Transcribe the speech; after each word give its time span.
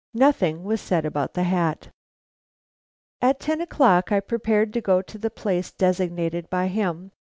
Nothing 0.15 0.63
was 0.63 0.81
said 0.81 1.05
about 1.05 1.35
the 1.35 1.43
hat. 1.43 1.89
At 3.21 3.39
ten 3.39 3.61
o'clock 3.61 4.11
I 4.11 4.19
prepared 4.19 4.73
to 4.73 4.81
go 4.81 5.03
to 5.03 5.17
the 5.19 5.29
place 5.29 5.71
designated 5.71 6.49
by 6.49 6.69
him. 6.69 7.11